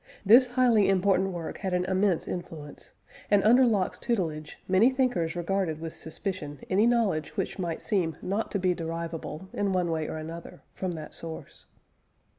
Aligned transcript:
This 0.25 0.47
highly 0.47 0.89
important 0.89 1.29
work 1.29 1.59
had 1.59 1.73
an 1.73 1.85
immense 1.85 2.27
influence, 2.27 2.93
and, 3.29 3.43
under 3.43 3.67
Locke's 3.67 3.99
tutelage, 3.99 4.57
many 4.67 4.89
thinkers 4.89 5.35
regarded 5.35 5.79
with 5.79 5.93
suspicion 5.93 6.59
any 6.71 6.87
knowledge 6.87 7.37
which 7.37 7.59
might 7.59 7.83
seem 7.83 8.17
not 8.19 8.49
to 8.49 8.57
be 8.57 8.73
derivable, 8.73 9.47
in 9.53 9.73
one 9.73 9.91
way 9.91 10.07
or 10.09 10.17
another, 10.17 10.63
from 10.73 10.93
that 10.93 11.13
source. 11.13 11.67